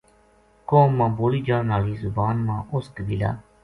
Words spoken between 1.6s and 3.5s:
ہالی زبان ما اُس قبیلہ